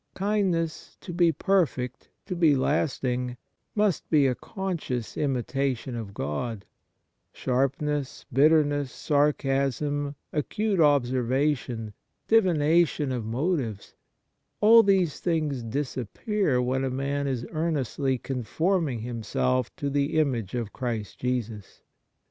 Kindness 0.15 0.97
to 1.01 1.13
be 1.13 1.31
perfect, 1.31 2.09
to 2.25 2.35
be 2.35 2.55
lasting, 2.55 3.37
must 3.75 4.09
be 4.09 4.25
a 4.25 4.33
conscious 4.33 5.15
imitation 5.15 5.95
of 5.95 6.15
God: 6.15 6.65
sharpness, 7.31 8.25
bitterness, 8.33 8.91
sarcasm, 8.91 10.15
acute 10.33 10.79
observation, 10.79 11.93
divination 12.27 13.11
of 13.11 13.25
motives— 13.27 13.93
all 14.59 14.81
these 14.81 15.19
things 15.19 15.61
disappear 15.61 16.59
when 16.59 16.83
a 16.83 16.89
man 16.89 17.27
is 17.27 17.45
earnestly 17.51 18.17
conforming 18.17 19.01
himself 19.01 19.69
to 19.75 19.87
the 19.87 20.17
image 20.17 20.55
of 20.55 20.73
Christ 20.73 21.19
Jesus. 21.19 21.83